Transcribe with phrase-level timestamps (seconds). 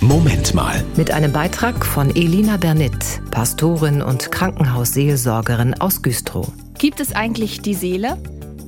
[0.00, 0.84] Moment mal.
[0.96, 6.52] Mit einem Beitrag von Elina Bernit, Pastorin und Krankenhausseelsorgerin aus Güstrow.
[6.78, 8.16] Gibt es eigentlich die Seele?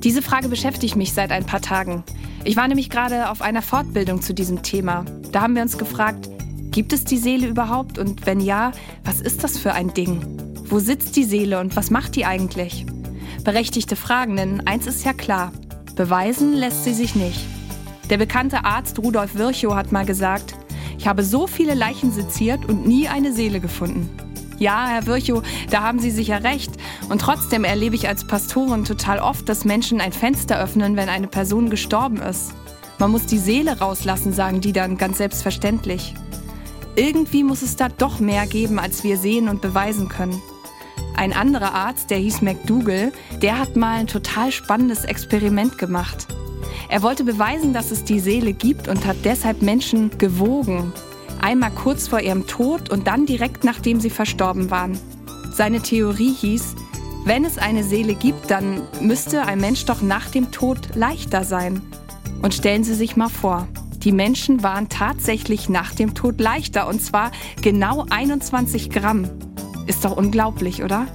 [0.03, 2.03] Diese Frage beschäftigt mich seit ein paar Tagen.
[2.43, 5.05] Ich war nämlich gerade auf einer Fortbildung zu diesem Thema.
[5.31, 6.29] Da haben wir uns gefragt,
[6.71, 7.97] gibt es die Seele überhaupt?
[7.97, 8.73] Und wenn ja,
[9.05, 10.21] was ist das für ein Ding?
[10.65, 12.85] Wo sitzt die Seele und was macht die eigentlich?
[13.45, 15.53] Berechtigte Fragen, denn eins ist ja klar,
[15.95, 17.39] beweisen lässt sie sich nicht.
[18.09, 20.55] Der bekannte Arzt Rudolf Virchow hat mal gesagt,
[21.01, 24.07] ich habe so viele Leichen seziert und nie eine Seele gefunden.
[24.59, 26.73] Ja, Herr Virchow, da haben Sie sicher recht.
[27.09, 31.25] Und trotzdem erlebe ich als Pastorin total oft, dass Menschen ein Fenster öffnen, wenn eine
[31.25, 32.53] Person gestorben ist.
[32.99, 36.13] Man muss die Seele rauslassen, sagen die dann ganz selbstverständlich.
[36.95, 40.39] Irgendwie muss es da doch mehr geben, als wir sehen und beweisen können.
[41.15, 43.11] Ein anderer Arzt, der hieß McDougall,
[43.41, 46.27] der hat mal ein total spannendes Experiment gemacht.
[46.91, 50.91] Er wollte beweisen, dass es die Seele gibt und hat deshalb Menschen gewogen.
[51.41, 54.99] Einmal kurz vor ihrem Tod und dann direkt nachdem sie verstorben waren.
[55.53, 56.75] Seine Theorie hieß,
[57.23, 61.81] wenn es eine Seele gibt, dann müsste ein Mensch doch nach dem Tod leichter sein.
[62.41, 67.01] Und stellen Sie sich mal vor, die Menschen waren tatsächlich nach dem Tod leichter und
[67.01, 69.29] zwar genau 21 Gramm.
[69.87, 71.07] Ist doch unglaublich, oder?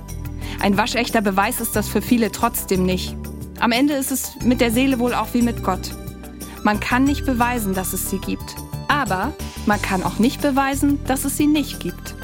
[0.58, 3.14] Ein waschechter Beweis ist das für viele trotzdem nicht.
[3.60, 5.90] Am Ende ist es mit der Seele wohl auch wie mit Gott.
[6.62, 8.56] Man kann nicht beweisen, dass es sie gibt.
[8.88, 9.32] Aber
[9.66, 12.14] man kann auch nicht beweisen, dass es sie nicht gibt.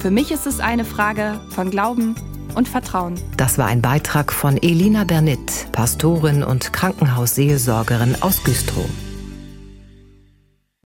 [0.00, 2.14] Für mich ist es eine Frage von Glauben
[2.54, 3.14] und Vertrauen.
[3.36, 8.88] Das war ein Beitrag von Elina Bernit, Pastorin und Krankenhausseelsorgerin aus Güstrow.